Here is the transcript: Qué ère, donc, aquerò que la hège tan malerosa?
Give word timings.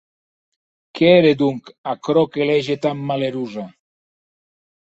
Qué 0.95 1.11
ère, 1.17 1.33
donc, 1.41 1.61
aquerò 1.93 2.23
que 2.33 2.47
la 2.51 2.57
hège 2.57 2.79
tan 2.87 2.97
malerosa? 3.07 3.67